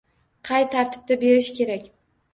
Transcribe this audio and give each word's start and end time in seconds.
Qay 0.49 0.65
tartibda 0.77 1.19
berish 1.25 1.53
kerak? 1.61 1.89